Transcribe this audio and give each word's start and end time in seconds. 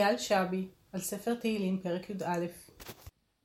אייל 0.00 0.18
שבי, 0.18 0.68
על 0.92 1.00
ספר 1.00 1.34
תהילים, 1.34 1.78
פרק 1.82 2.10
י"א. 2.10 2.46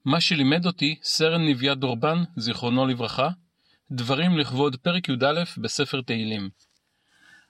מה 0.05 0.21
שלימד 0.21 0.65
אותי 0.65 0.95
סרן 1.03 1.47
נביה 1.47 1.75
דורבן, 1.75 2.23
זיכרונו 2.37 2.87
לברכה, 2.87 3.29
דברים 3.91 4.37
לכבוד 4.37 4.75
פרק 4.75 5.09
י"א 5.09 5.43
בספר 5.57 6.01
תהילים. 6.01 6.49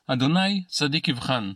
אדוני 0.07 0.63
צדיק 0.67 1.07
יבחן. 1.07 1.51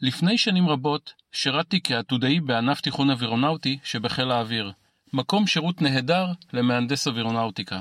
לפני 0.00 0.38
שנים 0.38 0.68
רבות 0.68 1.12
שירתתי 1.32 1.80
כעתודאי 1.84 2.40
בענף 2.40 2.80
תיכון 2.80 3.10
אווירונאוטי 3.10 3.78
שבחיל 3.84 4.30
האוויר, 4.30 4.72
מקום 5.12 5.46
שירות 5.46 5.82
נהדר 5.82 6.26
למהנדס 6.52 7.08
אווירונאוטיקה. 7.08 7.80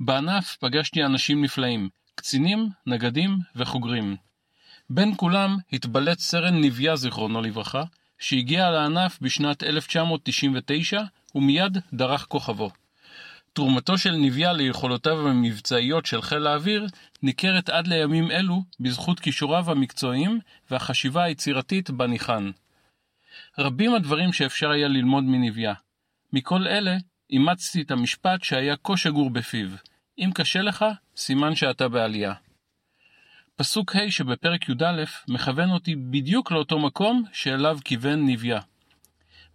בענף 0.00 0.56
פגשתי 0.60 1.04
אנשים 1.04 1.44
נפלאים, 1.44 1.88
קצינים, 2.14 2.68
נגדים 2.86 3.38
וחוגרים. 3.56 4.16
בין 4.90 5.12
כולם 5.16 5.56
התבלט 5.72 6.18
סרן 6.18 6.60
נביה 6.60 6.96
זיכרונו 6.96 7.42
לברכה, 7.42 7.84
שהגיע 8.18 8.70
לענף 8.70 9.18
בשנת 9.20 9.62
1999 9.62 11.02
ומיד 11.34 11.78
דרך 11.92 12.26
כוכבו. 12.28 12.70
תרומתו 13.52 13.98
של 13.98 14.12
נביה 14.12 14.52
ליכולותיו 14.52 15.28
המבצעיות 15.28 16.06
של 16.06 16.22
חיל 16.22 16.46
האוויר 16.46 16.86
ניכרת 17.22 17.68
עד 17.68 17.86
לימים 17.86 18.30
אלו 18.30 18.62
בזכות 18.80 19.20
כישוריו 19.20 19.70
המקצועיים 19.70 20.40
והחשיבה 20.70 21.22
היצירתית 21.22 21.90
בה 21.90 22.06
ניחן. 22.06 22.50
רבים 23.58 23.94
הדברים 23.94 24.32
שאפשר 24.32 24.70
היה 24.70 24.88
ללמוד 24.88 25.24
מנביה. 25.24 25.74
מכל 26.32 26.66
אלה 26.66 26.96
אימצתי 27.30 27.82
את 27.82 27.90
המשפט 27.90 28.42
שהיה 28.42 28.76
כה 28.84 28.96
שגור 28.96 29.30
בפיו: 29.30 29.68
אם 30.18 30.30
קשה 30.34 30.62
לך, 30.62 30.84
סימן 31.16 31.54
שאתה 31.54 31.88
בעלייה. 31.88 32.32
פסוק 33.56 33.96
ה' 33.96 34.10
שבפרק 34.10 34.68
י"א 34.68 35.04
מכוון 35.28 35.70
אותי 35.70 35.96
בדיוק 35.96 36.50
לאותו 36.50 36.78
מקום 36.78 37.24
שאליו 37.32 37.78
כיוון 37.84 38.26
נביה. 38.26 38.60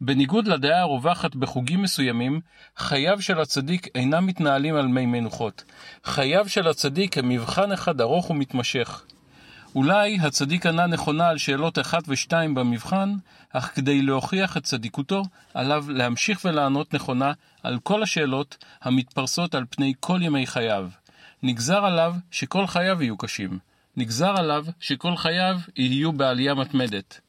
בניגוד 0.02 0.47
לדעה 0.47 0.81
הרווחת 0.81 1.36
בחוגים 1.36 1.81
מסוימים, 1.81 2.39
חייו 2.78 3.22
של 3.22 3.39
הצדיק 3.39 3.88
אינם 3.95 4.25
מתנהלים 4.25 4.75
על 4.75 4.88
מי 4.88 5.06
מנוחות. 5.06 5.64
חייו 6.03 6.50
של 6.50 6.67
הצדיק 6.67 7.17
הם 7.17 7.30
מבחן 7.30 7.72
אחד 7.72 8.02
ארוך 8.02 8.30
ומתמשך. 8.30 9.03
אולי 9.75 10.19
הצדיק 10.22 10.66
ענה 10.66 10.88
נכונה 10.88 11.28
על 11.28 11.38
שאלות 11.38 11.80
1 11.80 12.03
ו-2 12.08 12.31
במבחן, 12.31 13.13
אך 13.53 13.72
כדי 13.75 14.02
להוכיח 14.02 14.58
את 14.58 14.63
צדיקותו, 14.63 15.23
עליו 15.53 15.86
להמשיך 15.89 16.45
ולענות 16.45 16.94
נכונה 16.94 17.31
על 17.63 17.80
כל 17.84 18.03
השאלות 18.03 18.58
המתפרסות 18.81 19.56
על 19.56 19.66
פני 19.69 19.94
כל 20.00 20.19
ימי 20.22 20.47
חייו. 20.47 20.89
נגזר 21.44 21.86
עליו 21.86 22.13
שכל 22.31 22.67
חייו 22.67 23.03
יהיו 23.03 23.17
קשים. 23.17 23.69
נגזר 24.00 24.38
עליו 24.38 24.66
שכל 24.80 25.16
חייו 25.16 25.59
יהיו 25.75 26.11
בעלייה 26.14 26.53
מתמדת. 26.53 27.19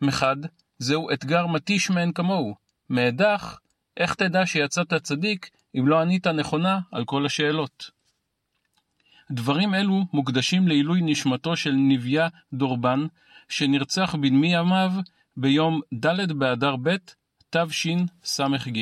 מחד, 0.00 0.36
זהו 0.78 1.10
אתגר 1.12 1.46
מתיש 1.46 1.90
מאין 1.90 2.12
כמוהו. 2.12 2.54
מאידך, 2.90 3.58
איך 3.96 4.14
תדע 4.14 4.46
שיצאת 4.46 4.94
צדיק 4.94 5.50
אם 5.78 5.88
לא 5.88 6.00
ענית 6.00 6.26
נכונה 6.26 6.80
על 6.92 7.04
כל 7.04 7.26
השאלות? 7.26 7.90
דברים 9.30 9.74
אלו 9.74 10.04
מוקדשים 10.12 10.68
לעילוי 10.68 11.00
נשמתו 11.02 11.56
של 11.56 11.72
נביה 11.72 12.28
דורבן, 12.52 13.06
שנרצח 13.48 14.14
בנמי 14.14 14.54
ימיו 14.54 14.92
ביום 15.36 15.80
ד' 15.94 16.32
באדר 16.32 16.76
ב' 16.82 16.96
תשס"ג. 17.50 18.78